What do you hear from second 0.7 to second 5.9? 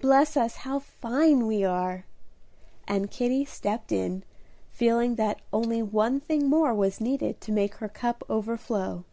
fine we are!" and Kitty stepped in, feeling that only